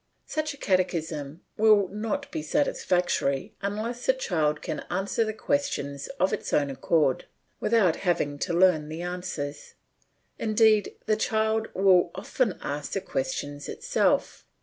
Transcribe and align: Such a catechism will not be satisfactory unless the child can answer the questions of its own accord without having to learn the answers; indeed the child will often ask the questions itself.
Such 0.25 0.51
a 0.55 0.57
catechism 0.57 1.41
will 1.57 1.87
not 1.89 2.31
be 2.31 2.41
satisfactory 2.41 3.53
unless 3.61 4.07
the 4.07 4.13
child 4.13 4.63
can 4.63 4.79
answer 4.89 5.23
the 5.23 5.31
questions 5.31 6.07
of 6.19 6.33
its 6.33 6.51
own 6.53 6.71
accord 6.71 7.25
without 7.59 7.97
having 7.97 8.39
to 8.39 8.51
learn 8.51 8.89
the 8.89 9.03
answers; 9.03 9.75
indeed 10.39 10.95
the 11.05 11.15
child 11.15 11.67
will 11.75 12.09
often 12.15 12.57
ask 12.61 12.93
the 12.93 13.01
questions 13.01 13.69
itself. 13.69 14.43